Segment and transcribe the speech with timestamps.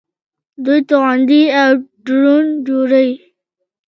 [0.63, 1.69] دوی توغندي او
[2.05, 3.11] ډرون جوړوي.